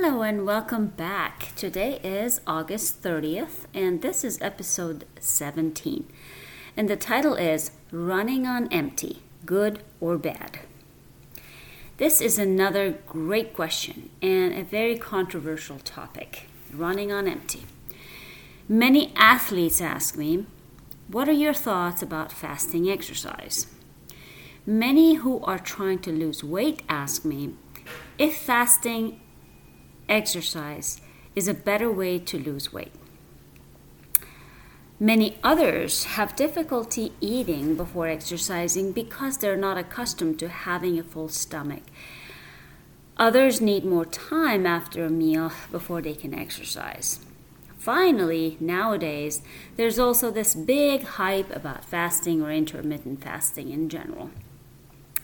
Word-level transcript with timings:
Hello 0.00 0.22
and 0.22 0.46
welcome 0.46 0.86
back. 0.86 1.52
Today 1.56 1.98
is 2.04 2.40
August 2.46 3.02
30th, 3.02 3.66
and 3.74 4.00
this 4.00 4.22
is 4.22 4.40
episode 4.40 5.04
17. 5.18 6.06
And 6.76 6.88
the 6.88 6.94
title 6.94 7.34
is 7.34 7.72
Running 7.90 8.46
on 8.46 8.72
Empty 8.72 9.22
Good 9.44 9.82
or 10.00 10.16
Bad? 10.16 10.60
This 11.96 12.20
is 12.20 12.38
another 12.38 12.92
great 13.08 13.54
question 13.54 14.10
and 14.22 14.54
a 14.54 14.62
very 14.62 14.96
controversial 14.96 15.80
topic 15.80 16.48
running 16.72 17.10
on 17.10 17.26
empty. 17.26 17.64
Many 18.68 19.12
athletes 19.16 19.80
ask 19.80 20.16
me, 20.16 20.46
What 21.08 21.28
are 21.28 21.32
your 21.32 21.54
thoughts 21.54 22.02
about 22.02 22.30
fasting 22.30 22.88
exercise? 22.88 23.66
Many 24.64 25.14
who 25.14 25.40
are 25.40 25.58
trying 25.58 25.98
to 26.00 26.12
lose 26.12 26.44
weight 26.44 26.82
ask 26.88 27.24
me 27.24 27.54
if 28.16 28.36
fasting 28.36 29.20
exercise 30.08 31.00
is 31.34 31.48
a 31.48 31.54
better 31.54 31.90
way 31.90 32.18
to 32.18 32.38
lose 32.38 32.72
weight. 32.72 32.92
Many 35.00 35.38
others 35.44 36.04
have 36.16 36.34
difficulty 36.34 37.12
eating 37.20 37.76
before 37.76 38.08
exercising 38.08 38.90
because 38.90 39.38
they're 39.38 39.56
not 39.56 39.78
accustomed 39.78 40.40
to 40.40 40.48
having 40.48 40.98
a 40.98 41.04
full 41.04 41.28
stomach. 41.28 41.84
Others 43.16 43.60
need 43.60 43.84
more 43.84 44.04
time 44.04 44.66
after 44.66 45.04
a 45.04 45.10
meal 45.10 45.52
before 45.70 46.02
they 46.02 46.14
can 46.14 46.34
exercise. 46.34 47.20
Finally, 47.78 48.56
nowadays, 48.58 49.40
there's 49.76 50.00
also 50.00 50.32
this 50.32 50.56
big 50.56 51.04
hype 51.04 51.54
about 51.54 51.84
fasting 51.84 52.42
or 52.42 52.50
intermittent 52.50 53.22
fasting 53.22 53.70
in 53.70 53.88
general. 53.88 54.30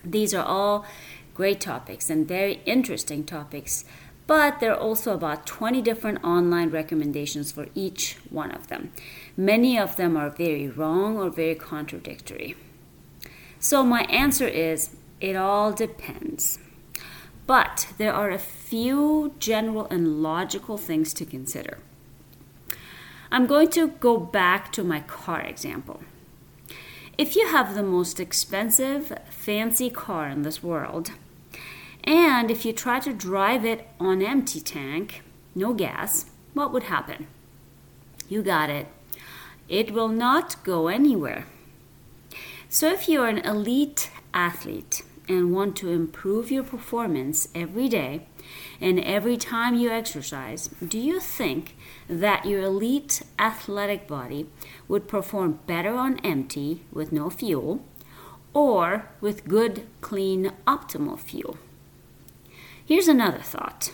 These 0.05 0.33
are 0.35 0.45
all 0.45 0.87
great 1.35 1.61
topics 1.61 2.09
and 2.09 2.29
very 2.29 2.63
interesting 2.65 3.25
topics 3.25 3.85
but 4.27 4.61
there 4.61 4.73
are 4.73 4.81
also 4.81 5.13
about 5.13 5.47
20 5.47 5.83
different 5.83 6.25
online 6.25 6.71
recommendations 6.71 7.53
for 7.53 7.67
each 7.75 8.17
one 8.31 8.51
of 8.51 8.69
them. 8.69 8.91
Many 9.37 9.79
of 9.79 9.97
them 9.97 10.17
are 10.17 10.31
very 10.31 10.69
wrong 10.69 11.17
or 11.19 11.31
very 11.31 11.55
contradictory. 11.55 12.57
So, 13.59 13.83
my 13.83 14.03
answer 14.05 14.47
is 14.47 14.91
it 15.21 15.37
all 15.37 15.73
depends. 15.73 16.59
But 17.47 17.89
there 17.99 18.13
are 18.13 18.31
a 18.31 18.39
few 18.39 19.35
general 19.39 19.87
and 19.91 20.23
logical 20.23 20.79
things 20.79 21.13
to 21.15 21.27
consider. 21.27 21.79
I'm 23.31 23.47
going 23.47 23.69
to 23.71 23.89
go 23.89 24.19
back 24.19 24.73
to 24.73 24.85
my 24.85 25.01
car 25.01 25.41
example. 25.41 26.01
If 27.19 27.37
you 27.37 27.49
have 27.49 27.75
the 27.75 27.83
most 27.83 28.19
expensive, 28.19 29.13
fancy 29.29 29.91
car 29.91 30.29
in 30.29 30.43
this 30.43 30.63
world, 30.63 31.11
and 32.05 32.51
if 32.51 32.65
you 32.65 32.73
try 32.73 33.01
to 33.01 33.13
drive 33.13 33.65
it 33.65 33.89
on 33.99 34.23
empty 34.23 34.61
tank, 34.61 35.23
no 35.55 35.73
gas, 35.73 36.27
what 36.53 36.73
would 36.73 36.85
happen? 36.85 37.27
You 38.29 38.43
got 38.43 38.71
it. 38.71 38.87
It 39.69 39.93
will 39.93 40.09
not 40.09 40.63
go 40.63 40.89
anywhere. 40.89 41.47
So 42.69 42.93
if 42.93 43.09
you're 43.09 43.29
an 43.29 43.39
elite 43.39 44.11
athlete 44.35 45.03
and 45.29 45.55
want 45.55 45.77
to 45.77 45.91
improve 45.91 46.51
your 46.51 46.65
performance 46.65 47.49
every 47.55 47.89
day 47.89 48.27
and 48.81 49.01
every 49.01 49.39
time 49.39 49.75
you 49.75 49.91
exercise, 49.91 50.69
do 50.87 50.99
you 50.99 51.21
think 51.21 51.77
that 52.09 52.45
your 52.45 52.63
elite 52.63 53.23
athletic 53.39 54.07
body 54.07 54.47
would 54.89 55.09
perform 55.09 55.61
better 55.67 55.95
on 55.95 56.19
empty 56.21 56.83
with 56.93 57.13
no 57.13 57.31
fuel 57.31 57.83
or 58.53 59.09
with 59.21 59.49
good, 59.49 59.87
clean, 60.03 60.53
optimal 60.67 61.19
fuel? 61.19 61.57
Here's 62.87 63.09
another 63.09 63.39
thought. 63.39 63.93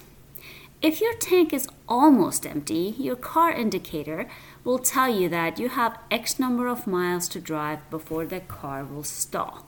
If 0.83 1.01
your 1.01 1.15
tank 1.15 1.53
is 1.53 1.69
almost 1.89 2.45
empty, 2.45 2.97
your 2.99 3.15
car 3.15 3.53
indicator 3.53 4.29
will 4.65 4.81
tell 4.81 5.09
you 5.09 5.29
that 5.29 5.61
you 5.61 5.69
have 5.69 6.01
X 6.11 6.41
number 6.41 6.67
of 6.67 6.89
miles 6.89 7.29
to 7.29 7.41
drive 7.41 7.89
before 7.89 8.27
the 8.27 8.41
car 8.41 8.85
will 8.85 9.05
stall. 9.05 9.67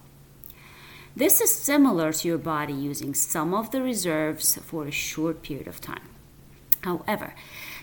This 1.14 1.40
is 1.40 1.54
similar 1.54 2.12
to 2.12 2.26
your 2.26 2.38
body 2.38 2.72
using 2.72 3.14
some 3.14 3.54
of 3.54 3.70
the 3.70 3.80
reserves 3.80 4.56
for 4.56 4.86
a 4.86 4.90
short 4.90 5.42
period 5.42 5.68
of 5.68 5.80
time. 5.80 6.08
However, 6.80 7.34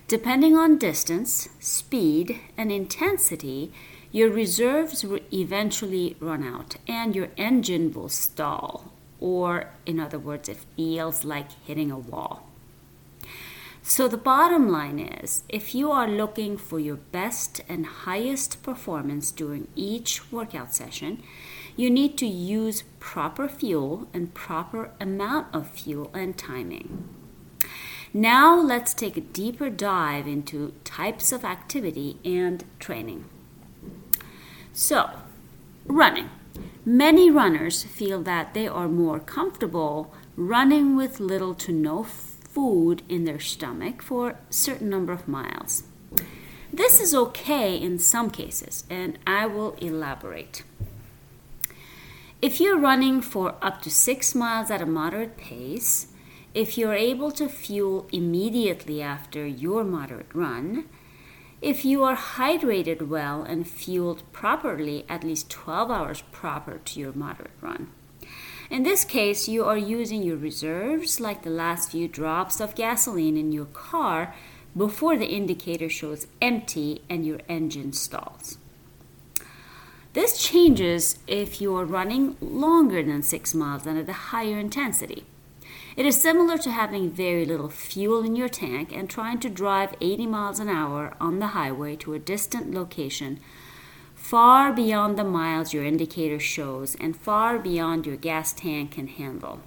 depending 0.10 0.58
on 0.58 0.78
distance, 0.78 1.48
speed, 1.62 2.42
and 2.58 2.70
intensity, 2.70 3.72
your 4.12 4.30
reserves 4.30 5.06
will 5.06 5.22
eventually 5.32 6.18
run 6.20 6.44
out 6.44 6.76
and 6.86 7.16
your 7.16 7.30
engine 7.38 7.94
will 7.94 8.10
stall 8.10 8.92
or 9.20 9.72
in 9.86 10.00
other 10.00 10.20
words, 10.20 10.50
it 10.50 10.58
feels 10.76 11.24
like 11.24 11.52
hitting 11.66 11.92
a 11.92 11.98
wall. 11.98 12.46
So, 13.82 14.08
the 14.08 14.18
bottom 14.18 14.70
line 14.70 15.00
is 15.00 15.44
if 15.50 15.74
you 15.74 15.92
are 15.92 16.08
looking 16.08 16.58
for 16.58 16.80
your 16.80 16.98
best 16.98 17.62
and 17.68 17.86
highest 17.86 18.62
performance 18.62 19.32
during 19.32 19.68
each 19.76 20.32
workout 20.32 20.76
session, 20.76 21.24
you 21.76 21.90
need 21.90 22.18
to 22.18 22.28
use 22.28 22.84
proper 23.00 23.48
fuel 23.48 24.08
and 24.14 24.34
proper 24.34 24.92
amount 25.00 25.48
of 25.56 25.70
fuel 25.70 26.12
and 26.14 26.38
timing. 26.38 27.10
Now, 28.14 28.60
let's 28.60 28.94
take 28.94 29.18
a 29.18 29.22
deeper 29.22 29.70
dive 29.70 30.28
into 30.28 30.74
types 30.84 31.32
of 31.32 31.46
activity 31.46 32.18
and 32.26 32.64
training. 32.80 33.26
So, 34.74 35.10
running. 35.86 36.30
Many 36.86 37.30
runners 37.30 37.84
feel 37.84 38.22
that 38.24 38.54
they 38.54 38.68
are 38.68 38.88
more 38.88 39.20
comfortable 39.20 40.14
running 40.36 40.96
with 40.96 41.20
little 41.20 41.54
to 41.56 41.72
no 41.72 42.04
food 42.04 43.04
in 43.08 43.26
their 43.26 43.40
stomach 43.40 44.02
for 44.02 44.30
a 44.30 44.38
certain 44.50 44.90
number 44.90 45.14
of 45.14 45.28
miles. 45.28 45.84
This 46.72 47.00
is 47.00 47.14
okay 47.14 47.76
in 47.76 48.00
some 48.00 48.30
cases, 48.30 48.86
and 48.90 49.20
I 49.28 49.46
will 49.46 49.74
elaborate. 49.82 50.64
If 52.42 52.62
you're 52.62 52.80
running 52.80 53.22
for 53.22 53.56
up 53.62 53.82
to 53.82 53.92
six 53.92 54.34
miles 54.34 54.72
at 54.72 54.82
a 54.82 54.86
moderate 54.86 55.36
pace, 55.36 56.08
if 56.54 56.78
you're 56.78 56.96
able 56.96 57.32
to 57.32 57.50
fuel 57.50 58.08
immediately 58.12 59.02
after 59.02 59.46
your 59.46 59.84
moderate 59.84 60.34
run, 60.34 60.86
if 61.62 61.84
you 61.84 62.04
are 62.04 62.16
hydrated 62.16 63.08
well 63.08 63.44
and 63.44 63.68
fueled 63.68 64.24
properly 64.32 65.06
at 65.10 65.24
least 65.24 65.50
12 65.50 65.92
hours 65.92 66.24
proper 66.32 66.80
to 66.80 67.00
your 67.00 67.14
moderate 67.14 67.52
run. 67.62 67.90
In 68.70 68.84
this 68.84 69.04
case, 69.04 69.48
you 69.48 69.66
are 69.66 69.78
using 69.78 70.22
your 70.24 70.38
reserves 70.38 71.20
like 71.20 71.44
the 71.44 71.50
last 71.50 71.92
few 71.92 72.08
drops 72.08 72.62
of 72.62 72.76
gasoline 72.76 73.36
in 73.36 73.52
your 73.52 73.66
car 73.66 74.36
before 74.78 75.18
the 75.18 75.26
indicator 75.26 75.90
shows 75.90 76.28
empty 76.42 77.02
and 77.10 77.26
your 77.26 77.40
engine 77.50 77.92
stalls. 77.94 78.58
This 80.14 80.42
changes 80.42 81.20
if 81.28 81.60
you 81.62 81.76
are 81.76 81.86
running 81.86 82.38
longer 82.40 83.04
than 83.04 83.24
6 83.24 83.56
miles 83.56 83.86
and 83.86 83.98
at 83.98 84.10
a 84.10 84.14
higher 84.14 84.58
intensity. 84.58 85.26
It 86.00 86.06
is 86.06 86.22
similar 86.22 86.58
to 86.60 86.72
having 86.72 87.12
very 87.12 87.46
little 87.46 87.68
fuel 87.68 88.24
in 88.24 88.38
your 88.38 88.48
tank 88.48 88.94
and 88.96 89.10
trying 89.10 89.42
to 89.42 89.50
drive 89.50 89.98
80 90.00 90.28
miles 90.28 90.62
an 90.62 90.70
hour 90.70 91.14
on 91.20 91.40
the 91.40 91.48
highway 91.48 91.98
to 91.98 92.14
a 92.14 92.20
distant 92.20 92.74
location 92.74 93.42
far 94.16 94.72
beyond 94.72 95.18
the 95.18 95.26
miles 95.26 95.74
your 95.74 95.84
indicator 95.84 96.40
shows 96.40 96.96
and 97.02 97.18
far 97.18 97.60
beyond 97.60 98.06
your 98.06 98.16
gas 98.16 98.54
tank 98.54 98.92
can 98.92 99.08
handle. 99.08 99.60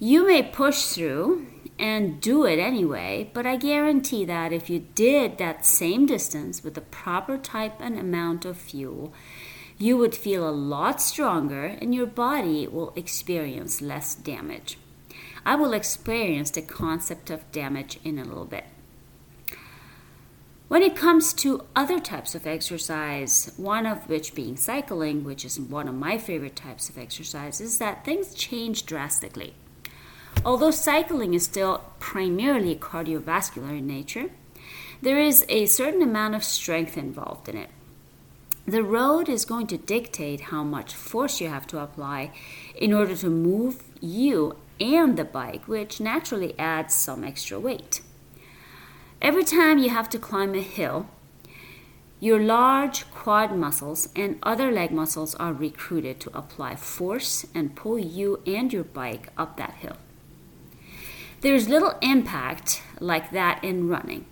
You 0.00 0.26
may 0.26 0.42
push 0.42 0.86
through 0.86 1.46
and 1.78 2.20
do 2.20 2.44
it 2.44 2.58
anyway, 2.58 3.30
but 3.34 3.46
I 3.46 3.54
guarantee 3.54 4.24
that 4.24 4.52
if 4.52 4.68
you 4.68 4.80
did 4.96 5.38
that 5.38 5.64
same 5.64 6.06
distance 6.06 6.64
with 6.64 6.74
the 6.74 6.80
proper 6.80 7.38
type 7.38 7.74
and 7.78 7.96
amount 7.96 8.44
of 8.44 8.56
fuel, 8.56 9.12
you 9.78 9.96
would 9.96 10.14
feel 10.14 10.48
a 10.48 10.50
lot 10.50 11.00
stronger 11.00 11.64
and 11.64 11.94
your 11.94 12.06
body 12.06 12.66
will 12.66 12.92
experience 12.96 13.82
less 13.82 14.14
damage. 14.14 14.78
I 15.44 15.56
will 15.56 15.72
experience 15.72 16.50
the 16.50 16.62
concept 16.62 17.30
of 17.30 17.50
damage 17.52 17.98
in 18.04 18.18
a 18.18 18.24
little 18.24 18.46
bit. 18.46 18.64
When 20.68 20.82
it 20.82 20.96
comes 20.96 21.34
to 21.34 21.66
other 21.76 22.00
types 22.00 22.34
of 22.34 22.46
exercise, 22.46 23.52
one 23.56 23.84
of 23.84 24.08
which 24.08 24.34
being 24.34 24.56
cycling, 24.56 25.22
which 25.22 25.44
is 25.44 25.60
one 25.60 25.88
of 25.88 25.94
my 25.94 26.16
favorite 26.16 26.56
types 26.56 26.88
of 26.88 26.96
exercise, 26.96 27.60
is 27.60 27.78
that 27.78 28.04
things 28.04 28.34
change 28.34 28.86
drastically. 28.86 29.54
Although 30.44 30.70
cycling 30.70 31.34
is 31.34 31.44
still 31.44 31.84
primarily 31.98 32.74
cardiovascular 32.74 33.78
in 33.78 33.86
nature, 33.86 34.30
there 35.02 35.18
is 35.18 35.44
a 35.48 35.66
certain 35.66 36.02
amount 36.02 36.34
of 36.34 36.42
strength 36.42 36.96
involved 36.96 37.48
in 37.48 37.56
it. 37.58 37.70
The 38.66 38.82
road 38.82 39.28
is 39.28 39.44
going 39.44 39.66
to 39.68 39.76
dictate 39.76 40.42
how 40.42 40.64
much 40.64 40.94
force 40.94 41.40
you 41.40 41.48
have 41.48 41.66
to 41.66 41.80
apply 41.80 42.32
in 42.74 42.94
order 42.94 43.14
to 43.16 43.28
move 43.28 43.82
you 44.00 44.56
and 44.80 45.18
the 45.18 45.24
bike, 45.24 45.68
which 45.68 46.00
naturally 46.00 46.58
adds 46.58 46.94
some 46.94 47.24
extra 47.24 47.60
weight. 47.60 48.00
Every 49.20 49.44
time 49.44 49.78
you 49.78 49.90
have 49.90 50.08
to 50.10 50.18
climb 50.18 50.54
a 50.54 50.62
hill, 50.62 51.08
your 52.20 52.40
large 52.40 53.10
quad 53.10 53.54
muscles 53.54 54.08
and 54.16 54.38
other 54.42 54.72
leg 54.72 54.90
muscles 54.90 55.34
are 55.34 55.52
recruited 55.52 56.18
to 56.20 56.36
apply 56.36 56.76
force 56.76 57.44
and 57.54 57.76
pull 57.76 57.98
you 57.98 58.40
and 58.46 58.72
your 58.72 58.84
bike 58.84 59.28
up 59.36 59.58
that 59.58 59.74
hill. 59.74 59.96
There's 61.42 61.68
little 61.68 61.98
impact 62.00 62.82
like 62.98 63.30
that 63.32 63.62
in 63.62 63.88
running. 63.88 64.24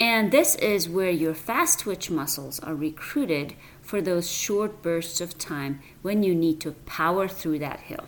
And 0.00 0.32
this 0.32 0.54
is 0.54 0.88
where 0.88 1.10
your 1.10 1.34
fast 1.34 1.80
twitch 1.80 2.10
muscles 2.10 2.58
are 2.60 2.74
recruited 2.74 3.54
for 3.82 4.00
those 4.00 4.30
short 4.30 4.80
bursts 4.80 5.20
of 5.20 5.36
time 5.36 5.80
when 6.00 6.22
you 6.22 6.34
need 6.34 6.58
to 6.60 6.72
power 6.72 7.28
through 7.28 7.58
that 7.58 7.80
hill. 7.80 8.06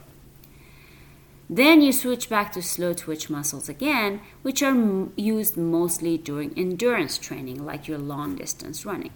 Then 1.51 1.83
you 1.83 1.93
switch 1.93 2.31
back 2.31 2.51
to 2.53 2.63
slow 2.63 2.95
twitch 2.95 3.29
muscles 3.29 3.69
again, 3.69 4.23
which 4.41 4.63
are 4.63 4.71
m- 4.71 5.13
used 5.17 5.59
mostly 5.59 6.17
during 6.17 6.59
endurance 6.59 7.19
training, 7.19 7.63
like 7.63 7.87
your 7.87 7.99
long 7.99 8.37
distance 8.37 8.87
running. 8.87 9.11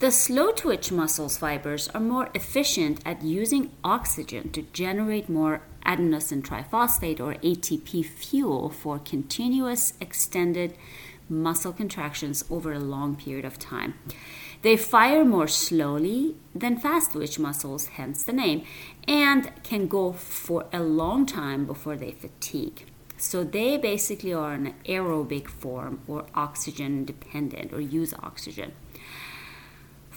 The 0.00 0.10
slow 0.10 0.50
twitch 0.50 0.90
muscles 0.90 1.38
fibers 1.38 1.86
are 1.88 2.00
more 2.00 2.30
efficient 2.34 3.00
at 3.06 3.22
using 3.22 3.70
oxygen 3.84 4.50
to 4.50 4.62
generate 4.72 5.28
more 5.28 5.62
adenosine 5.86 6.42
triphosphate 6.42 7.20
or 7.20 7.34
ATP 7.34 8.04
fuel 8.04 8.70
for 8.70 8.98
continuous 8.98 9.94
extended 10.00 10.76
muscle 11.28 11.72
contractions 11.72 12.44
over 12.50 12.72
a 12.72 12.78
long 12.78 13.16
period 13.16 13.44
of 13.44 13.58
time. 13.58 13.94
They 14.62 14.76
fire 14.76 15.24
more 15.24 15.48
slowly 15.48 16.36
than 16.54 16.76
fast 16.76 17.12
twitch 17.12 17.38
muscles, 17.38 17.86
hence 17.86 18.24
the 18.24 18.32
name, 18.32 18.64
and 19.08 19.50
can 19.62 19.86
go 19.86 20.12
for 20.12 20.66
a 20.72 20.80
long 20.80 21.24
time 21.24 21.64
before 21.64 21.96
they 21.96 22.10
fatigue. 22.12 22.84
So 23.16 23.44
they 23.44 23.76
basically 23.76 24.32
are 24.34 24.52
an 24.52 24.74
aerobic 24.84 25.48
form 25.48 26.00
or 26.06 26.26
oxygen 26.34 27.04
dependent 27.04 27.72
or 27.72 27.80
use 27.80 28.12
oxygen. 28.22 28.72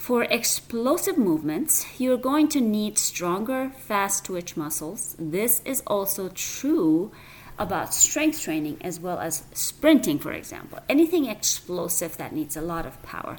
For 0.04 0.24
explosive 0.24 1.16
movements, 1.16 1.86
you're 1.98 2.18
going 2.18 2.48
to 2.48 2.60
need 2.60 2.98
stronger, 2.98 3.70
fast 3.70 4.26
twitch 4.26 4.54
muscles. 4.54 5.16
This 5.18 5.62
is 5.64 5.82
also 5.86 6.28
true 6.28 7.10
about 7.58 7.94
strength 7.94 8.42
training 8.42 8.76
as 8.82 9.00
well 9.00 9.18
as 9.18 9.44
sprinting, 9.54 10.18
for 10.18 10.32
example. 10.32 10.80
Anything 10.90 11.24
explosive 11.24 12.18
that 12.18 12.34
needs 12.34 12.54
a 12.54 12.60
lot 12.60 12.84
of 12.84 13.02
power. 13.02 13.38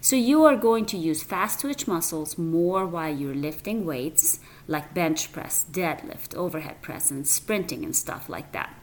So 0.00 0.16
you 0.16 0.42
are 0.44 0.56
going 0.56 0.86
to 0.86 0.96
use 0.96 1.22
fast 1.22 1.60
twitch 1.60 1.86
muscles 1.86 2.38
more 2.38 2.86
while 2.86 3.14
you're 3.14 3.34
lifting 3.34 3.84
weights 3.84 4.40
like 4.66 4.94
bench 4.94 5.30
press, 5.32 5.66
deadlift, 5.70 6.34
overhead 6.34 6.80
press, 6.80 7.10
and 7.10 7.28
sprinting 7.28 7.84
and 7.84 7.94
stuff 7.94 8.30
like 8.30 8.52
that. 8.52 8.74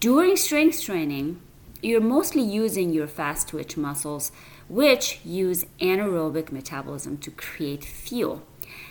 During 0.00 0.34
strength 0.34 0.82
training, 0.82 1.40
you're 1.82 2.00
mostly 2.00 2.42
using 2.42 2.92
your 2.92 3.06
fast 3.06 3.48
twitch 3.48 3.76
muscles, 3.76 4.32
which 4.70 5.18
use 5.24 5.66
anaerobic 5.80 6.52
metabolism 6.52 7.18
to 7.18 7.30
create 7.32 7.84
fuel. 7.84 8.42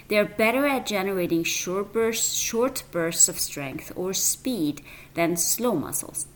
They're 0.09 0.25
better 0.25 0.67
at 0.67 0.85
generating 0.85 1.45
short 1.45 1.93
bursts, 1.93 2.35
short 2.35 2.83
bursts 2.91 3.29
of 3.29 3.39
strength 3.39 3.93
or 3.95 4.13
speed 4.13 4.81
than 5.13 5.37
slow 5.37 5.73
muscles 5.73 6.27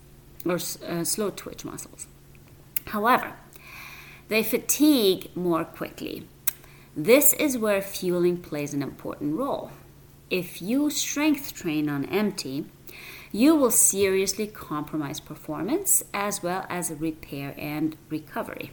or 0.45 0.56
uh, 0.56 1.04
slow 1.04 1.30
twitch 1.30 1.66
muscles. 1.66 2.07
However, 2.88 3.34
they 4.30 4.44
fatigue 4.44 5.30
more 5.36 5.66
quickly. 5.66 6.25
This 6.96 7.34
is 7.34 7.57
where 7.57 7.81
fueling 7.81 8.38
plays 8.38 8.74
an 8.74 8.81
important 8.81 9.38
role. 9.38 9.72
If 10.30 10.62
you 10.62 10.89
strength 10.89 11.54
train 11.54 11.89
on 11.89 12.06
empty, 12.06 12.66
you 13.31 13.56
will 13.56 13.72
seriously 13.72 14.48
compromise 14.48 15.19
performance 15.19 16.04
as 16.13 16.42
well 16.42 16.66
as 16.69 16.92
repair 16.92 17.54
and 17.57 17.98
recovery. 18.10 18.72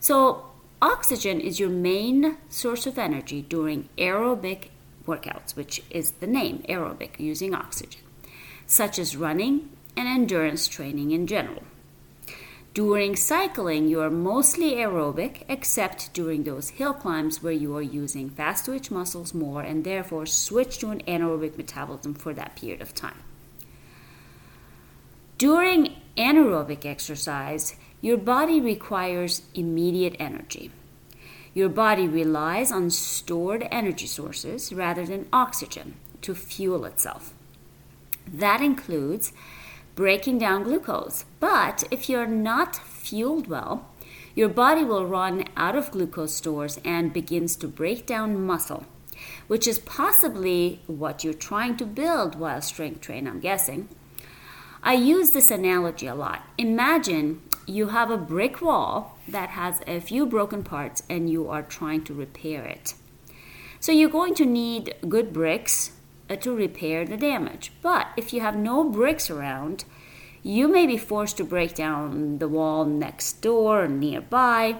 So, 0.00 0.46
oxygen 0.80 1.42
is 1.42 1.60
your 1.60 1.68
main 1.68 2.38
source 2.48 2.86
of 2.86 2.98
energy 2.98 3.42
during 3.42 3.90
aerobic 3.98 4.68
workouts, 5.06 5.54
which 5.54 5.82
is 5.90 6.12
the 6.12 6.26
name 6.26 6.64
aerobic, 6.70 7.20
using 7.20 7.54
oxygen, 7.54 8.00
such 8.66 8.98
as 8.98 9.14
running 9.14 9.68
and 9.98 10.08
endurance 10.08 10.68
training 10.68 11.10
in 11.10 11.26
general. 11.26 11.62
During 12.72 13.14
cycling, 13.14 13.88
you 13.88 14.00
are 14.00 14.08
mostly 14.08 14.70
aerobic, 14.76 15.42
except 15.50 16.14
during 16.14 16.44
those 16.44 16.70
hill 16.70 16.94
climbs 16.94 17.42
where 17.42 17.52
you 17.52 17.76
are 17.76 17.82
using 17.82 18.30
fast 18.30 18.64
twitch 18.64 18.90
muscles 18.90 19.34
more 19.34 19.60
and 19.60 19.84
therefore 19.84 20.24
switch 20.24 20.78
to 20.78 20.88
an 20.88 21.02
anaerobic 21.06 21.58
metabolism 21.58 22.14
for 22.14 22.32
that 22.32 22.56
period 22.56 22.80
of 22.80 22.94
time. 22.94 23.22
During 25.36 25.96
anaerobic 26.16 26.86
exercise, 26.86 27.74
your 28.00 28.16
body 28.16 28.60
requires 28.60 29.42
immediate 29.54 30.16
energy. 30.18 30.70
Your 31.52 31.68
body 31.68 32.06
relies 32.06 32.70
on 32.70 32.90
stored 32.90 33.66
energy 33.70 34.06
sources 34.06 34.72
rather 34.72 35.04
than 35.04 35.28
oxygen 35.32 35.94
to 36.22 36.34
fuel 36.34 36.84
itself. 36.84 37.34
That 38.32 38.60
includes 38.60 39.32
breaking 39.94 40.38
down 40.38 40.62
glucose. 40.62 41.24
But 41.40 41.84
if 41.90 42.08
you're 42.08 42.26
not 42.26 42.76
fueled 42.76 43.48
well, 43.48 43.86
your 44.34 44.48
body 44.48 44.84
will 44.84 45.06
run 45.06 45.44
out 45.56 45.76
of 45.76 45.90
glucose 45.90 46.34
stores 46.34 46.78
and 46.84 47.12
begins 47.12 47.56
to 47.56 47.68
break 47.68 48.06
down 48.06 48.46
muscle, 48.46 48.86
which 49.48 49.66
is 49.66 49.80
possibly 49.80 50.80
what 50.86 51.24
you're 51.24 51.34
trying 51.34 51.76
to 51.78 51.84
build 51.84 52.38
while 52.38 52.62
strength 52.62 53.00
train, 53.00 53.26
I'm 53.26 53.40
guessing. 53.40 53.88
I 54.82 54.94
use 54.94 55.32
this 55.32 55.50
analogy 55.50 56.06
a 56.06 56.14
lot. 56.14 56.46
Imagine 56.56 57.42
you 57.70 57.88
have 57.88 58.10
a 58.10 58.16
brick 58.16 58.60
wall 58.60 59.16
that 59.28 59.50
has 59.50 59.80
a 59.86 60.00
few 60.00 60.26
broken 60.26 60.62
parts 60.62 61.02
and 61.08 61.30
you 61.30 61.48
are 61.48 61.62
trying 61.62 62.02
to 62.04 62.12
repair 62.12 62.64
it. 62.64 62.94
So 63.78 63.92
you're 63.92 64.10
going 64.10 64.34
to 64.34 64.44
need 64.44 64.94
good 65.08 65.32
bricks 65.32 65.92
uh, 66.28 66.36
to 66.36 66.54
repair 66.54 67.06
the 67.06 67.16
damage. 67.16 67.72
But 67.80 68.08
if 68.16 68.32
you 68.32 68.40
have 68.40 68.56
no 68.56 68.84
bricks 68.84 69.30
around, 69.30 69.84
you 70.42 70.68
may 70.68 70.86
be 70.86 70.98
forced 70.98 71.36
to 71.36 71.44
break 71.44 71.74
down 71.74 72.38
the 72.38 72.48
wall 72.48 72.84
next 72.84 73.40
door 73.40 73.84
or 73.84 73.88
nearby 73.88 74.76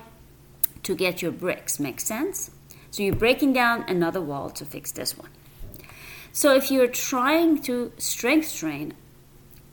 to 0.83 0.95
get 0.95 1.23
your 1.23 1.33
bricks. 1.33 1.79
Make 1.79 2.01
sense? 2.01 2.51
So 2.91 3.03
you're 3.03 3.15
breaking 3.15 3.53
down 3.53 3.85
another 3.89 4.21
wall 4.21 4.51
to 4.51 4.65
fix 4.65 4.91
this 4.91 5.17
one. 5.17 5.31
So 6.33 6.55
if 6.55 6.71
you're 6.71 6.89
trying 6.89 7.63
to 7.63 7.93
strength 7.99 8.55
train, 8.55 8.95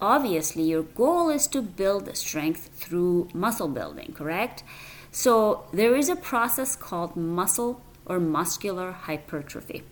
obviously 0.01 0.63
your 0.63 0.83
goal 0.83 1.29
is 1.29 1.47
to 1.47 1.61
build 1.61 2.15
strength 2.15 2.69
through 2.73 3.29
muscle 3.33 3.67
building, 3.67 4.13
correct? 4.13 4.63
So 5.11 5.65
there 5.73 5.95
is 5.95 6.09
a 6.09 6.15
process 6.15 6.75
called 6.75 7.15
muscle 7.15 7.81
or 8.05 8.19
muscular 8.19 8.91
hypertrophy. 8.91 9.83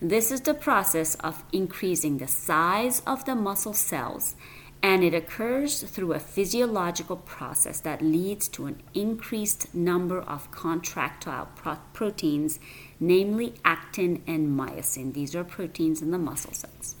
This 0.00 0.30
is 0.30 0.40
the 0.40 0.54
process 0.54 1.14
of 1.16 1.44
increasing 1.52 2.18
the 2.18 2.26
size 2.26 3.02
of 3.06 3.24
the 3.24 3.34
muscle 3.34 3.74
cells, 3.74 4.34
and 4.82 5.04
it 5.04 5.14
occurs 5.14 5.82
through 5.82 6.12
a 6.12 6.20
physiological 6.20 7.16
process 7.16 7.80
that 7.80 8.00
leads 8.00 8.48
to 8.48 8.66
an 8.66 8.82
increased 8.94 9.74
number 9.74 10.20
of 10.20 10.50
contractile 10.50 11.48
pro- 11.54 11.78
proteins, 11.92 12.58
namely 12.98 13.54
actin 13.64 14.22
and 14.26 14.58
myosin. 14.58 15.12
These 15.12 15.34
are 15.34 15.44
proteins 15.44 16.00
in 16.00 16.10
the 16.10 16.18
muscle 16.18 16.54
cells 16.54 16.94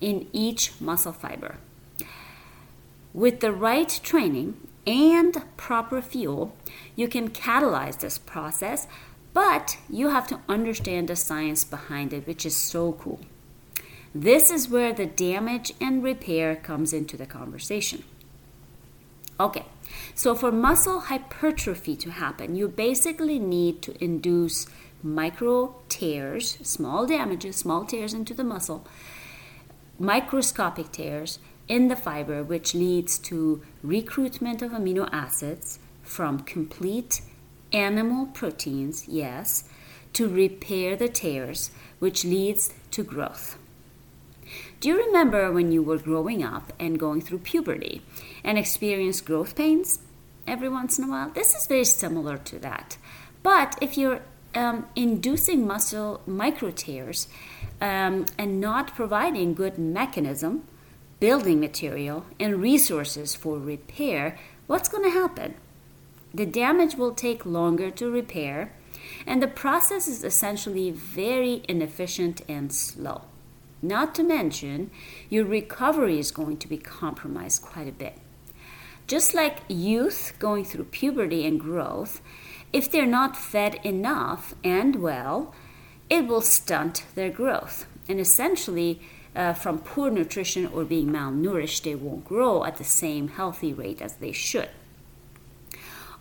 in 0.00 0.26
each 0.32 0.80
muscle 0.80 1.12
fiber. 1.12 1.56
With 3.12 3.40
the 3.40 3.52
right 3.52 3.88
training 4.02 4.56
and 4.86 5.42
proper 5.56 6.02
fuel, 6.02 6.54
you 6.94 7.08
can 7.08 7.30
catalyze 7.30 7.98
this 8.00 8.18
process 8.18 8.86
but 9.36 9.76
you 9.90 10.08
have 10.08 10.26
to 10.26 10.40
understand 10.48 11.08
the 11.08 11.14
science 11.14 11.62
behind 11.62 12.14
it, 12.14 12.26
which 12.26 12.46
is 12.46 12.56
so 12.56 12.92
cool. 12.92 13.20
This 14.14 14.50
is 14.50 14.70
where 14.70 14.94
the 14.94 15.04
damage 15.04 15.74
and 15.78 16.02
repair 16.02 16.56
comes 16.56 16.94
into 16.94 17.18
the 17.18 17.26
conversation. 17.26 18.02
Okay, 19.38 19.66
so 20.14 20.34
for 20.34 20.50
muscle 20.50 21.00
hypertrophy 21.00 21.96
to 21.96 22.12
happen, 22.12 22.56
you 22.56 22.66
basically 22.66 23.38
need 23.38 23.82
to 23.82 24.02
induce 24.02 24.68
micro 25.02 25.74
tears, 25.90 26.56
small 26.62 27.06
damages, 27.06 27.56
small 27.56 27.84
tears 27.84 28.14
into 28.14 28.32
the 28.32 28.42
muscle, 28.42 28.86
microscopic 29.98 30.92
tears 30.92 31.38
in 31.68 31.88
the 31.88 31.96
fiber, 31.96 32.42
which 32.42 32.74
leads 32.74 33.18
to 33.18 33.62
recruitment 33.82 34.62
of 34.62 34.72
amino 34.72 35.08
acids 35.12 35.78
from 36.02 36.40
complete 36.40 37.22
animal 37.72 38.26
proteins, 38.26 39.08
yes, 39.08 39.64
to 40.12 40.28
repair 40.28 40.96
the 40.96 41.08
tears, 41.08 41.70
which 41.98 42.24
leads 42.24 42.72
to 42.90 43.02
growth. 43.02 43.58
Do 44.80 44.88
you 44.88 45.04
remember 45.04 45.50
when 45.50 45.72
you 45.72 45.82
were 45.82 45.98
growing 45.98 46.42
up 46.44 46.72
and 46.78 46.98
going 46.98 47.20
through 47.20 47.38
puberty 47.38 48.02
and 48.44 48.56
experienced 48.56 49.24
growth 49.24 49.56
pains 49.56 49.98
every 50.46 50.68
once 50.68 50.98
in 50.98 51.04
a 51.04 51.08
while? 51.08 51.30
This 51.30 51.54
is 51.54 51.66
very 51.66 51.84
similar 51.84 52.38
to 52.38 52.58
that. 52.60 52.96
But 53.42 53.76
if 53.80 53.98
you're 53.98 54.22
um, 54.56 54.86
inducing 54.96 55.66
muscle 55.66 56.22
micro 56.26 56.70
tears 56.70 57.28
um, 57.80 58.24
and 58.38 58.60
not 58.60 58.94
providing 58.94 59.54
good 59.54 59.78
mechanism, 59.78 60.64
building 61.20 61.60
material, 61.60 62.24
and 62.40 62.60
resources 62.60 63.34
for 63.34 63.58
repair, 63.58 64.38
what's 64.66 64.88
going 64.88 65.04
to 65.04 65.10
happen? 65.10 65.54
The 66.34 66.46
damage 66.46 66.96
will 66.96 67.14
take 67.14 67.46
longer 67.46 67.90
to 67.92 68.10
repair, 68.10 68.72
and 69.26 69.42
the 69.42 69.48
process 69.48 70.08
is 70.08 70.24
essentially 70.24 70.90
very 70.90 71.62
inefficient 71.68 72.42
and 72.48 72.72
slow. 72.72 73.22
Not 73.82 74.14
to 74.16 74.22
mention, 74.22 74.90
your 75.28 75.44
recovery 75.44 76.18
is 76.18 76.30
going 76.30 76.56
to 76.58 76.68
be 76.68 76.78
compromised 76.78 77.62
quite 77.62 77.88
a 77.88 77.92
bit. 77.92 78.18
Just 79.06 79.34
like 79.34 79.60
youth 79.68 80.32
going 80.38 80.64
through 80.64 80.84
puberty 80.84 81.46
and 81.46 81.60
growth, 81.60 82.20
if 82.72 82.90
they're 82.90 83.06
not 83.06 83.36
fed 83.36 83.80
enough 83.84 84.54
and 84.62 84.96
well, 84.96 85.54
it 86.08 86.26
will 86.26 86.40
stunt 86.40 87.04
their 87.14 87.30
growth. 87.30 87.86
And 88.08 88.20
essentially, 88.20 89.00
uh, 89.34 89.52
from 89.52 89.80
poor 89.80 90.10
nutrition 90.10 90.66
or 90.66 90.84
being 90.84 91.08
malnourished, 91.08 91.82
they 91.82 91.94
won't 91.94 92.24
grow 92.24 92.64
at 92.64 92.76
the 92.76 92.84
same 92.84 93.28
healthy 93.28 93.72
rate 93.72 94.00
as 94.00 94.14
they 94.14 94.32
should. 94.32 94.70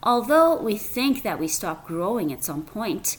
Although 0.03 0.61
we 0.61 0.77
think 0.77 1.23
that 1.23 1.39
we 1.39 1.47
stop 1.47 1.87
growing 1.87 2.31
at 2.31 2.43
some 2.43 2.63
point, 2.63 3.17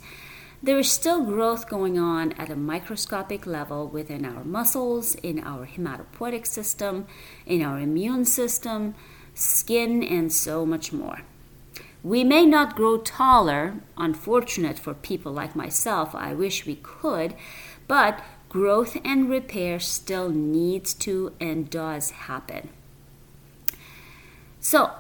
there 0.62 0.78
is 0.78 0.90
still 0.90 1.23
growth 1.23 1.68
going 1.68 1.99
on 1.99 2.33
at 2.33 2.50
a 2.50 2.56
microscopic 2.56 3.47
level 3.47 3.88
within 3.88 4.25
our 4.25 4.45
muscles, 4.45 5.14
in 5.16 5.40
our 5.40 5.66
hematopoietic 5.66 6.47
system, 6.47 7.06
in 7.45 7.62
our 7.62 7.78
immune 7.78 8.25
system, 8.25 8.95
skin, 9.35 10.02
and 10.02 10.33
so 10.33 10.64
much 10.64 10.92
more. 10.92 11.23
We 12.03 12.25
may 12.25 12.47
not 12.47 12.76
grow 12.76 12.99
taller, 12.99 13.75
unfortunate 13.97 14.79
for 14.79 14.95
people 14.95 15.33
like 15.33 15.57
myself, 15.57 16.15
I 16.15 16.35
wish 16.35 16.67
we 16.67 16.76
could, 16.76 17.35
but 17.88 18.23
growth 18.49 18.97
and 19.05 19.29
repair 19.29 19.81
still 19.81 20.29
needs 20.29 20.95
to 20.95 21.33
and 21.41 21.69
does 21.69 22.11
happen. 22.11 22.71
So, 24.61 24.91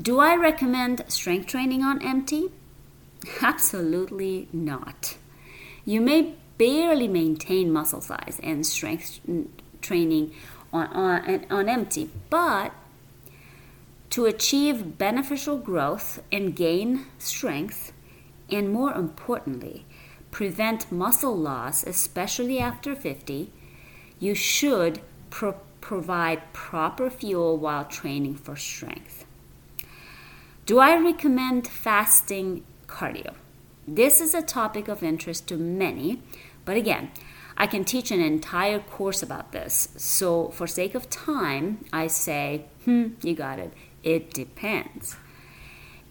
do 0.00 0.18
I 0.18 0.36
recommend 0.36 1.04
strength 1.08 1.46
training 1.46 1.82
on 1.82 2.02
empty? 2.02 2.50
Absolutely 3.42 4.48
not. 4.52 5.16
You 5.84 6.00
may 6.00 6.34
barely 6.58 7.08
maintain 7.08 7.72
muscle 7.72 8.00
size 8.00 8.40
and 8.42 8.66
strength 8.66 9.20
training 9.80 10.32
on, 10.72 10.86
on, 10.88 11.46
on 11.50 11.68
empty, 11.68 12.10
but 12.28 12.72
to 14.10 14.24
achieve 14.24 14.98
beneficial 14.98 15.58
growth 15.58 16.22
and 16.30 16.54
gain 16.54 17.06
strength, 17.18 17.92
and 18.50 18.72
more 18.72 18.92
importantly, 18.92 19.84
prevent 20.30 20.92
muscle 20.92 21.36
loss, 21.36 21.82
especially 21.84 22.58
after 22.58 22.94
50, 22.94 23.52
you 24.18 24.34
should 24.34 25.00
pro- 25.30 25.60
provide 25.80 26.52
proper 26.52 27.10
fuel 27.10 27.56
while 27.56 27.84
training 27.84 28.34
for 28.34 28.56
strength. 28.56 29.24
Do 30.64 30.78
I 30.78 30.96
recommend 30.96 31.68
fasting 31.68 32.64
cardio? 32.86 33.34
This 33.86 34.20
is 34.20 34.34
a 34.34 34.42
topic 34.42 34.88
of 34.88 35.02
interest 35.02 35.46
to 35.48 35.56
many, 35.56 36.20
but 36.64 36.76
again, 36.76 37.12
I 37.56 37.66
can 37.66 37.84
teach 37.84 38.10
an 38.10 38.20
entire 38.20 38.80
course 38.80 39.22
about 39.22 39.52
this. 39.52 39.88
So, 39.96 40.48
for 40.48 40.66
sake 40.66 40.94
of 40.94 41.08
time, 41.08 41.84
I 41.92 42.08
say, 42.08 42.66
hmm, 42.84 43.10
you 43.22 43.34
got 43.34 43.58
it. 43.58 43.72
It 44.06 44.32
depends. 44.32 45.16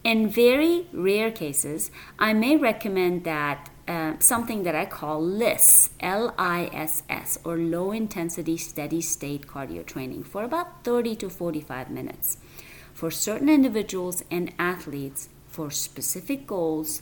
In 0.03 0.27
very 0.27 0.85
rare 0.91 1.31
cases, 1.31 1.91
I 2.19 2.33
may 2.33 2.57
recommend 2.57 3.23
that 3.23 3.69
uh, 3.87 4.15
something 4.19 4.63
that 4.63 4.75
I 4.75 4.85
call 4.85 5.23
LISS, 5.23 5.91
L 6.01 6.35
I 6.37 6.69
S 6.73 7.03
S, 7.09 7.39
or 7.45 7.55
low 7.57 7.93
intensity 7.93 8.57
steady 8.57 8.99
state 8.99 9.47
cardio 9.47 9.85
training 9.85 10.25
for 10.25 10.43
about 10.43 10.83
30 10.83 11.15
to 11.15 11.29
45 11.29 11.89
minutes 11.89 12.37
for 12.93 13.09
certain 13.09 13.47
individuals 13.47 14.25
and 14.29 14.53
athletes 14.59 15.29
for 15.47 15.71
specific 15.71 16.45
goals. 16.45 17.01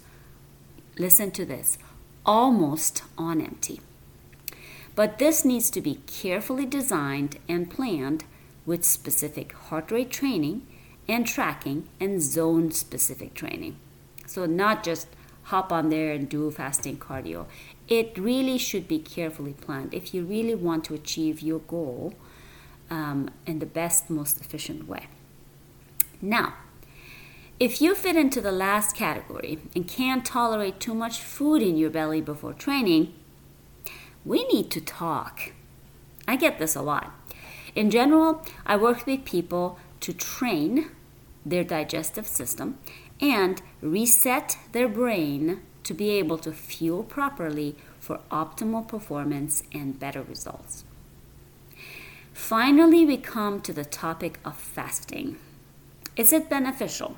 Listen 1.00 1.32
to 1.32 1.44
this 1.44 1.80
almost 2.24 3.02
on 3.18 3.42
empty. 3.42 3.82
But 4.94 5.18
this 5.18 5.44
needs 5.44 5.72
to 5.72 5.82
be 5.82 6.02
carefully 6.06 6.68
designed 6.68 7.40
and 7.50 7.68
planned 7.68 8.26
with 8.64 8.86
specific 8.86 9.54
heart 9.54 9.92
rate 9.92 10.12
training 10.12 10.68
and 11.08 11.28
tracking 11.28 11.90
and 12.00 12.22
zone 12.22 12.72
specific 12.72 13.34
training. 13.34 13.78
So, 14.26 14.46
not 14.46 14.84
just 14.84 15.08
hop 15.44 15.72
on 15.72 15.90
there 15.90 16.14
and 16.14 16.30
do 16.30 16.50
fasting 16.52 16.98
cardio. 16.98 17.46
It 17.88 18.18
really 18.18 18.58
should 18.58 18.88
be 18.88 19.00
carefully 19.00 19.54
planned 19.54 19.94
if 19.94 20.14
you 20.14 20.24
really 20.24 20.56
want 20.56 20.86
to 20.86 20.94
achieve 20.94 21.42
your 21.42 21.60
goal 21.60 22.14
um, 22.90 23.30
in 23.46 23.60
the 23.60 23.66
best, 23.66 24.10
most 24.10 24.40
efficient 24.40 24.88
way. 24.88 25.08
Now, 26.22 26.54
if 27.60 27.82
you 27.82 27.94
fit 27.94 28.16
into 28.16 28.42
the 28.42 28.52
last 28.52 28.96
category 28.96 29.60
and 29.76 29.88
can't 29.88 30.26
tolerate 30.26 30.80
too 30.80 30.94
much 30.94 31.20
food 31.20 31.62
in 31.62 31.78
your 31.78 31.90
belly 31.90 32.22
before 32.22 32.54
training, 32.54 33.14
we 34.26 34.46
need 34.48 34.72
to 34.72 34.82
talk. 34.82 35.52
I 36.28 36.36
get 36.38 36.58
this 36.58 36.76
a 36.76 36.82
lot. 36.82 37.12
In 37.76 37.90
general, 37.90 38.46
I 38.66 38.78
work 38.78 39.06
with 39.06 39.26
people 39.26 39.78
to 40.04 40.12
train 40.12 40.90
their 41.46 41.64
digestive 41.64 42.28
system 42.28 42.78
and 43.22 43.62
reset 43.82 44.58
their 44.74 44.90
brain 44.90 45.62
to 45.84 45.94
be 45.94 46.10
able 46.12 46.38
to 46.38 46.52
fuel 46.52 47.04
properly 47.04 47.78
for 48.00 48.20
optimal 48.30 48.86
performance 48.86 49.64
and 49.74 49.98
better 49.98 50.22
results. 50.22 50.84
Finally, 52.34 53.06
we 53.06 53.16
come 53.16 53.62
to 53.62 53.72
the 53.72 53.86
topic 53.86 54.40
of 54.44 54.58
fasting. 54.58 55.38
Is 56.18 56.34
it 56.34 56.50
beneficial? 56.50 57.16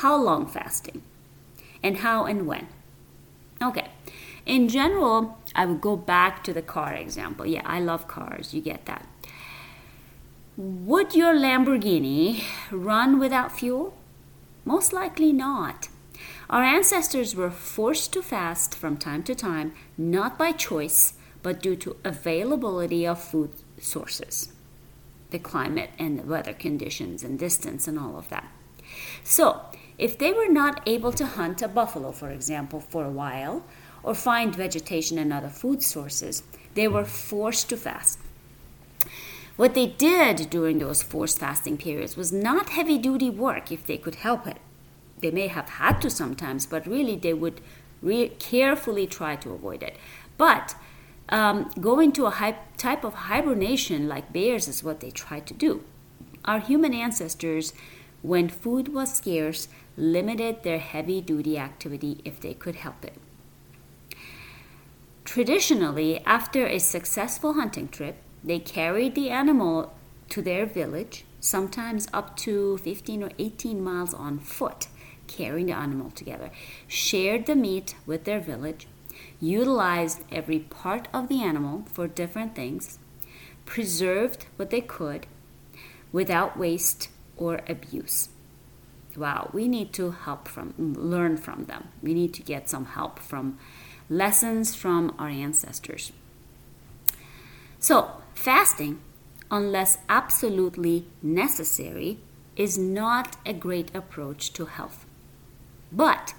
How 0.00 0.16
long 0.16 0.46
fasting? 0.46 1.02
And 1.82 1.98
how 1.98 2.24
and 2.24 2.46
when? 2.46 2.68
Okay, 3.62 3.88
in 4.46 4.70
general, 4.70 5.38
I 5.54 5.66
would 5.66 5.82
go 5.82 5.96
back 5.96 6.42
to 6.44 6.54
the 6.54 6.62
car 6.62 6.94
example. 6.94 7.44
Yeah, 7.44 7.62
I 7.66 7.80
love 7.80 8.08
cars, 8.08 8.54
you 8.54 8.62
get 8.62 8.86
that. 8.86 9.06
Would 10.62 11.14
your 11.14 11.32
Lamborghini 11.32 12.42
run 12.70 13.18
without 13.18 13.50
fuel? 13.50 13.96
Most 14.66 14.92
likely 14.92 15.32
not. 15.32 15.88
Our 16.50 16.62
ancestors 16.62 17.34
were 17.34 17.50
forced 17.50 18.12
to 18.12 18.22
fast 18.22 18.74
from 18.74 18.98
time 18.98 19.22
to 19.22 19.34
time, 19.34 19.72
not 19.96 20.36
by 20.36 20.52
choice, 20.52 21.14
but 21.42 21.62
due 21.62 21.76
to 21.76 21.96
availability 22.04 23.06
of 23.06 23.24
food 23.24 23.52
sources, 23.80 24.52
the 25.30 25.38
climate 25.38 25.92
and 25.98 26.18
the 26.18 26.24
weather 26.24 26.52
conditions 26.52 27.24
and 27.24 27.38
distance 27.38 27.88
and 27.88 27.98
all 27.98 28.18
of 28.18 28.28
that. 28.28 28.52
So, 29.24 29.62
if 29.96 30.18
they 30.18 30.30
were 30.34 30.52
not 30.52 30.82
able 30.86 31.12
to 31.12 31.24
hunt 31.24 31.62
a 31.62 31.68
buffalo, 31.68 32.12
for 32.12 32.28
example, 32.28 32.80
for 32.80 33.06
a 33.06 33.10
while, 33.10 33.64
or 34.02 34.14
find 34.14 34.54
vegetation 34.54 35.16
and 35.16 35.32
other 35.32 35.48
food 35.48 35.82
sources, 35.82 36.42
they 36.74 36.86
were 36.86 37.06
forced 37.06 37.70
to 37.70 37.78
fast. 37.78 38.18
What 39.60 39.74
they 39.74 39.88
did 39.88 40.48
during 40.48 40.78
those 40.78 41.02
forced 41.02 41.38
fasting 41.38 41.76
periods 41.76 42.16
was 42.16 42.32
not 42.32 42.70
heavy 42.70 42.96
duty 42.96 43.28
work 43.28 43.70
if 43.70 43.84
they 43.84 43.98
could 43.98 44.14
help 44.14 44.46
it. 44.46 44.56
They 45.18 45.30
may 45.30 45.48
have 45.48 45.68
had 45.68 46.00
to 46.00 46.08
sometimes, 46.08 46.64
but 46.64 46.86
really 46.86 47.14
they 47.14 47.34
would 47.34 47.60
re- 48.00 48.30
carefully 48.38 49.06
try 49.06 49.36
to 49.36 49.52
avoid 49.52 49.82
it. 49.82 49.98
But 50.38 50.76
um, 51.28 51.70
going 51.78 52.12
to 52.12 52.24
a 52.24 52.56
type 52.78 53.04
of 53.04 53.12
hibernation 53.28 54.08
like 54.08 54.32
bears 54.32 54.66
is 54.66 54.82
what 54.82 55.00
they 55.00 55.10
tried 55.10 55.44
to 55.48 55.52
do. 55.52 55.84
Our 56.46 56.60
human 56.60 56.94
ancestors, 56.94 57.74
when 58.22 58.48
food 58.48 58.94
was 58.94 59.12
scarce, 59.12 59.68
limited 59.94 60.62
their 60.62 60.78
heavy 60.78 61.20
duty 61.20 61.58
activity 61.58 62.22
if 62.24 62.40
they 62.40 62.54
could 62.54 62.76
help 62.76 63.04
it. 63.04 63.18
Traditionally, 65.26 66.24
after 66.24 66.66
a 66.66 66.78
successful 66.78 67.52
hunting 67.52 67.88
trip, 67.88 68.22
they 68.42 68.58
carried 68.58 69.14
the 69.14 69.30
animal 69.30 69.92
to 70.30 70.42
their 70.42 70.66
village, 70.66 71.24
sometimes 71.40 72.08
up 72.12 72.36
to 72.36 72.78
15 72.78 73.22
or 73.22 73.30
18 73.38 73.82
miles 73.82 74.14
on 74.14 74.38
foot, 74.38 74.88
carrying 75.26 75.66
the 75.66 75.72
animal 75.72 76.10
together, 76.10 76.50
shared 76.86 77.46
the 77.46 77.56
meat 77.56 77.94
with 78.06 78.24
their 78.24 78.40
village, 78.40 78.86
utilized 79.40 80.24
every 80.30 80.58
part 80.58 81.08
of 81.12 81.28
the 81.28 81.42
animal 81.42 81.84
for 81.92 82.08
different 82.08 82.54
things, 82.54 82.98
preserved 83.64 84.46
what 84.56 84.70
they 84.70 84.80
could 84.80 85.26
without 86.12 86.58
waste 86.58 87.08
or 87.36 87.60
abuse. 87.68 88.28
Wow, 89.16 89.50
we 89.52 89.66
need 89.66 89.92
to 89.94 90.12
help 90.12 90.46
from 90.46 90.74
learn 90.78 91.36
from 91.36 91.64
them. 91.64 91.88
We 92.02 92.14
need 92.14 92.32
to 92.34 92.42
get 92.42 92.70
some 92.70 92.86
help 92.86 93.18
from 93.18 93.58
lessons 94.08 94.74
from 94.74 95.14
our 95.18 95.28
ancestors. 95.28 96.12
So, 97.78 98.19
fasting, 98.40 98.98
unless 99.50 99.98
absolutely 100.08 101.06
necessary, 101.20 102.18
is 102.56 102.78
not 102.78 103.36
a 103.44 103.52
great 103.52 103.94
approach 103.94 104.50
to 104.54 104.64
health. 104.64 105.04
But 105.92 106.32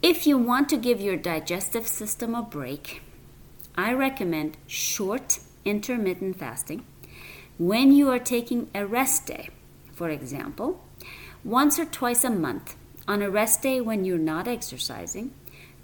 if 0.00 0.28
you 0.28 0.38
want 0.38 0.68
to 0.68 0.76
give 0.76 1.00
your 1.00 1.16
digestive 1.16 1.88
system 1.88 2.36
a 2.36 2.42
break, 2.42 3.02
I 3.76 3.92
recommend 3.94 4.58
short 4.68 5.40
intermittent 5.64 6.38
fasting 6.38 6.86
when 7.58 7.90
you 7.90 8.08
are 8.10 8.20
taking 8.20 8.70
a 8.72 8.86
rest 8.86 9.26
day. 9.26 9.48
For 9.92 10.08
example, 10.08 10.84
once 11.42 11.80
or 11.80 11.84
twice 11.84 12.22
a 12.22 12.30
month 12.30 12.76
on 13.08 13.22
a 13.22 13.30
rest 13.30 13.60
day 13.60 13.80
when 13.80 14.04
you're 14.04 14.18
not 14.18 14.46
exercising, 14.46 15.34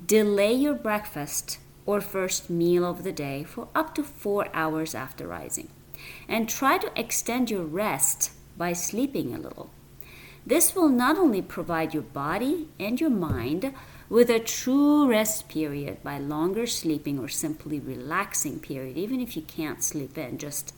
delay 0.07 0.53
your 0.53 0.75
breakfast 0.75 1.59
or 1.87 2.01
first 2.01 2.51
meal 2.51 2.85
of 2.85 3.05
the 3.05 3.13
day 3.13 3.45
for 3.45 3.69
up 3.75 3.95
to 3.95 4.03
four 4.03 4.49
hours 4.55 4.95
after 4.95 5.27
rising. 5.27 5.69
And 6.29 6.49
try 6.49 6.79
to 6.79 6.93
extend 6.97 7.51
your 7.51 7.65
rest 7.65 8.33
by 8.57 8.73
sleeping 8.73 9.35
a 9.35 9.39
little. 9.39 9.71
This 10.45 10.75
will 10.75 10.89
not 10.89 11.19
only 11.19 11.41
provide 11.41 11.95
your 11.95 12.03
body 12.03 12.69
and 12.81 13.01
your 13.01 13.11
mind 13.11 13.73
with 14.09 14.29
a 14.29 14.41
true 14.41 15.09
rest 15.09 15.49
period 15.49 16.03
by 16.03 16.19
longer 16.19 16.67
sleeping 16.67 17.19
or 17.19 17.29
simply 17.29 17.79
relaxing 17.79 18.59
period, 18.59 18.97
even 18.97 19.21
if 19.21 19.37
you 19.37 19.43
can't 19.43 19.83
sleep 19.83 20.19
in, 20.19 20.39
just 20.39 20.75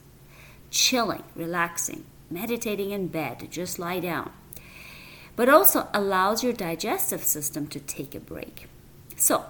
chilling, 0.71 1.25
relaxing, 1.35 2.05
meditating 2.31 2.91
in 2.91 3.09
bed, 3.09 3.49
just 3.51 3.79
lie 3.79 4.01
down, 4.01 4.31
but 5.35 5.49
also 5.49 5.89
allows 5.95 6.45
your 6.45 6.53
digestive 6.53 7.25
system 7.25 7.67
to 7.67 7.81
take 7.81 8.15
a 8.15 8.21
break. 8.21 8.69
So, 9.17 9.47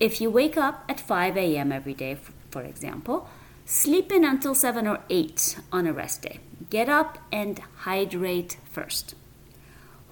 if 0.00 0.20
you 0.20 0.30
wake 0.30 0.56
up 0.56 0.82
at 0.88 0.98
5 0.98 1.36
a.m. 1.36 1.70
every 1.70 1.92
day, 1.92 2.16
for 2.50 2.62
example, 2.62 3.28
sleep 3.66 4.10
in 4.10 4.24
until 4.24 4.54
7 4.54 4.86
or 4.86 5.00
8 5.10 5.58
on 5.70 5.86
a 5.86 5.92
rest 5.92 6.22
day. 6.22 6.40
Get 6.70 6.88
up 6.88 7.18
and 7.30 7.60
hydrate 7.84 8.56
first. 8.64 9.14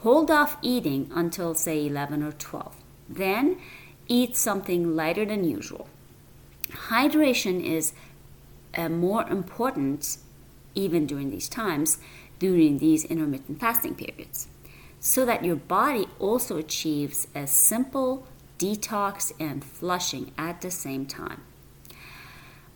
Hold 0.00 0.30
off 0.30 0.58
eating 0.62 1.10
until, 1.14 1.54
say, 1.54 1.86
11 1.86 2.22
or 2.22 2.32
12. 2.32 2.76
Then 3.08 3.58
eat 4.06 4.36
something 4.36 4.94
lighter 4.94 5.24
than 5.24 5.42
usual. 5.42 5.88
Hydration 6.70 7.64
is 7.64 7.94
uh, 8.76 8.88
more 8.90 9.26
important 9.28 10.18
even 10.74 11.06
during 11.06 11.30
these 11.30 11.48
times, 11.48 11.98
during 12.38 12.78
these 12.78 13.04
intermittent 13.06 13.58
fasting 13.58 13.94
periods, 13.94 14.48
so 15.00 15.24
that 15.24 15.44
your 15.44 15.56
body 15.56 16.06
also 16.18 16.58
achieves 16.58 17.26
a 17.34 17.46
simple 17.46 18.26
detox 18.58 19.32
and 19.38 19.64
flushing 19.64 20.32
at 20.36 20.60
the 20.60 20.70
same 20.70 21.06
time. 21.06 21.42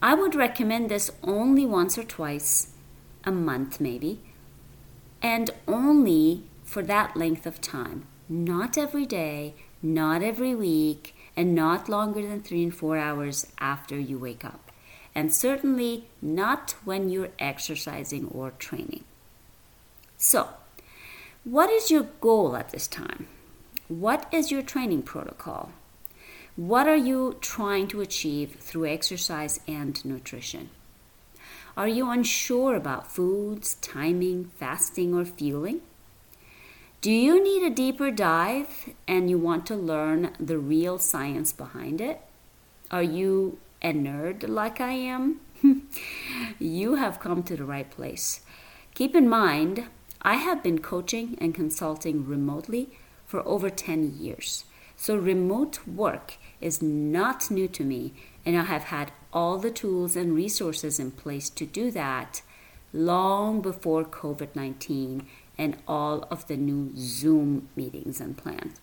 I 0.01 0.15
would 0.15 0.35
recommend 0.35 0.91
this 0.91 1.11
only 1.23 1.67
once 1.67 1.97
or 1.99 2.05
twice 2.05 2.73
a 3.25 3.31
month, 3.31 3.81
maybe, 3.81 4.21
and 5.23 5.51
only 5.69 6.45
for 6.65 6.83
that 6.83 7.17
length 7.17 7.47
of 7.47 7.61
time, 7.61 8.07
not 8.29 8.77
every 8.77 9.07
day, 9.07 9.55
not 9.81 10.23
every 10.23 10.55
week, 10.55 11.15
and 11.37 11.55
not 11.55 11.89
longer 11.89 12.23
than 12.23 12.43
three 12.43 12.63
and 12.63 12.75
four 12.75 12.99
hours 12.99 13.47
after 13.59 13.99
you 13.99 14.19
wake 14.19 14.45
up. 14.45 14.71
And 15.15 15.33
certainly 15.33 16.07
not 16.21 16.75
when 16.85 17.09
you're 17.09 17.31
exercising 17.39 18.27
or 18.29 18.53
training. 18.53 19.05
So, 20.17 20.49
what 21.45 21.71
is 21.71 21.91
your 21.91 22.07
goal 22.21 22.57
at 22.57 22.71
this 22.71 22.87
time? 22.87 23.27
What 23.89 24.27
is 24.33 24.51
your 24.51 24.63
training 24.63 25.03
protocol? 25.03 25.71
What 26.57 26.87
are 26.87 26.97
you 26.97 27.39
trying 27.41 27.89
to 27.89 28.01
achieve 28.01 28.57
through 28.61 28.87
exercise 28.87 29.61
and 29.67 30.03
nutrition? 30.05 30.71
Are 31.77 31.89
you 31.89 32.11
unsure 32.11 32.77
about 32.77 33.11
foods, 33.11 33.77
timing, 33.81 34.51
fasting, 34.59 35.15
or 35.15 35.25
fueling? 35.25 35.81
Do 37.01 37.11
you 37.11 37.43
need 37.43 37.65
a 37.65 37.75
deeper 37.75 38.11
dive 38.11 38.91
and 39.09 39.29
you 39.29 39.39
want 39.39 39.67
to 39.67 39.75
learn 39.75 40.33
the 40.39 40.59
real 40.59 40.99
science 40.99 41.53
behind 41.53 42.01
it? 42.01 42.21
Are 42.91 43.03
you 43.03 43.59
a 43.81 43.93
nerd 43.93 44.49
like 44.49 44.81
I 44.81 44.93
am? 44.93 45.41
you 46.59 46.97
have 46.97 47.19
come 47.19 47.43
to 47.45 47.57
the 47.57 47.65
right 47.65 47.91
place. 47.91 48.43
Keep 48.95 49.17
in 49.17 49.29
mind, 49.29 49.87
I 50.21 50.35
have 50.35 50.63
been 50.63 50.79
coaching 50.79 51.37
and 51.41 51.55
consulting 51.55 52.27
remotely 52.27 52.91
for 53.33 53.49
over 53.49 53.71
10 53.71 54.19
years. 54.21 54.67
So, 54.95 55.17
remote 55.17 55.87
work 55.87 56.35
is 56.61 56.83
not 56.83 57.51
new 57.51 57.67
to 57.67 57.83
me, 57.83 58.13
and 58.45 58.59
I 58.59 58.65
have 58.65 58.85
had 58.97 59.11
all 59.33 59.57
the 59.57 59.71
tools 59.71 60.17
and 60.17 60.35
resources 60.35 61.01
in 61.01 61.13
place 61.13 61.49
to 61.49 61.65
do 61.65 61.91
that 61.93 62.43
long 62.93 63.63
before 63.63 64.05
COVID 64.05 64.55
19 64.55 65.27
and 65.57 65.79
all 65.89 66.29
of 66.31 66.47
the 66.47 66.59
new 66.59 66.93
Zoom 66.95 67.69
meetings 67.75 68.21
and 68.21 68.37
plans. 68.37 68.79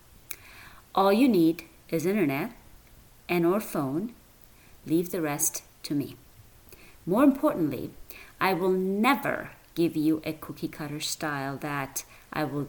All 0.96 1.12
you 1.12 1.28
need 1.28 1.62
is 1.88 2.04
internet 2.04 2.50
and 3.28 3.46
or 3.46 3.60
phone. 3.60 4.14
Leave 4.84 5.12
the 5.12 5.22
rest 5.22 5.62
to 5.84 5.94
me. 5.94 6.16
More 7.06 7.22
importantly, 7.22 7.92
I 8.40 8.54
will 8.54 8.72
never 8.72 9.52
give 9.76 9.94
you 9.94 10.20
a 10.24 10.32
cookie 10.32 10.66
cutter 10.66 10.98
style 10.98 11.56
that 11.58 12.04
I 12.32 12.42
will 12.42 12.66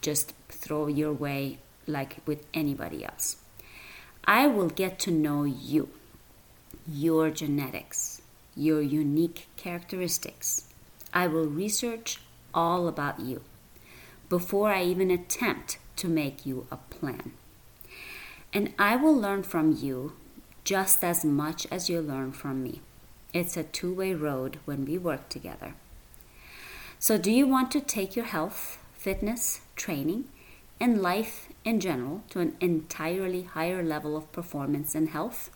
just 0.00 0.32
throw 0.48 0.86
your 0.86 1.12
way 1.12 1.58
like 1.86 2.18
with 2.26 2.46
anybody 2.54 3.04
else. 3.04 3.36
I 4.24 4.46
will 4.46 4.68
get 4.68 4.98
to 5.00 5.10
know 5.10 5.44
you, 5.44 5.88
your 6.86 7.30
genetics, 7.30 8.22
your 8.54 8.80
unique 8.80 9.46
characteristics. 9.56 10.68
I 11.12 11.26
will 11.26 11.46
research 11.46 12.20
all 12.54 12.86
about 12.88 13.20
you 13.20 13.42
before 14.28 14.72
I 14.72 14.84
even 14.84 15.10
attempt 15.10 15.78
to 15.96 16.08
make 16.08 16.46
you 16.46 16.66
a 16.70 16.76
plan. 16.76 17.32
And 18.52 18.72
I 18.78 18.96
will 18.96 19.14
learn 19.14 19.42
from 19.42 19.72
you 19.72 20.14
just 20.64 21.02
as 21.04 21.24
much 21.24 21.66
as 21.70 21.88
you 21.88 22.00
learn 22.00 22.32
from 22.32 22.62
me. 22.62 22.80
It's 23.32 23.56
a 23.56 23.62
two 23.62 23.94
way 23.94 24.14
road 24.14 24.58
when 24.64 24.84
we 24.84 24.98
work 24.98 25.28
together. 25.28 25.74
So, 26.98 27.16
do 27.16 27.30
you 27.30 27.46
want 27.46 27.70
to 27.72 27.80
take 27.80 28.14
your 28.14 28.26
health, 28.26 28.78
fitness, 29.00 29.60
training, 29.76 30.24
and 30.78 31.00
life 31.00 31.48
in 31.64 31.80
general 31.80 32.22
to 32.28 32.38
an 32.38 32.54
entirely 32.60 33.42
higher 33.42 33.82
level 33.82 34.14
of 34.16 34.30
performance 34.30 34.94
and 34.94 35.08
health? 35.08 35.50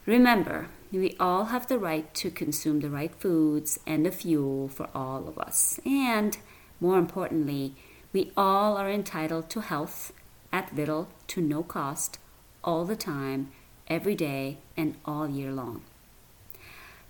Remember, 0.06 0.68
we 0.92 1.16
all 1.18 1.46
have 1.46 1.66
the 1.66 1.78
right 1.78 2.14
to 2.14 2.30
consume 2.30 2.80
the 2.80 2.90
right 2.90 3.14
foods 3.16 3.80
and 3.86 4.06
the 4.06 4.12
fuel 4.12 4.68
for 4.68 4.88
all 4.94 5.26
of 5.26 5.36
us. 5.38 5.80
And 5.84 6.38
more 6.78 6.98
importantly, 6.98 7.74
we 8.12 8.30
all 8.36 8.76
are 8.76 8.90
entitled 8.90 9.50
to 9.50 9.62
health 9.62 10.12
at 10.52 10.76
little 10.76 11.08
to 11.28 11.40
no 11.40 11.64
cost, 11.64 12.18
all 12.62 12.84
the 12.84 12.94
time, 12.94 13.50
every 13.88 14.14
day, 14.14 14.58
and 14.76 14.94
all 15.04 15.28
year 15.28 15.50
long. 15.50 15.82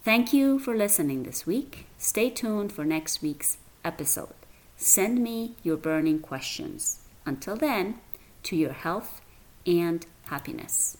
Thank 0.05 0.35
you 0.35 0.59
for 0.59 0.77
listening 0.77 1.23
this 1.23 1.47
week. 1.47 1.87
Stay 1.97 2.29
tuned 2.29 2.75
for 2.75 2.85
next 2.85 3.23
week's 3.23 3.57
episode. 3.83 4.35
Send 4.77 5.23
me 5.23 5.55
your 5.63 5.79
burning 5.79 6.19
questions. 6.19 7.01
Until 7.25 7.57
then, 7.57 8.01
to 8.43 8.55
your 8.55 8.75
health 8.75 9.23
and 9.67 10.05
happiness. 10.27 10.99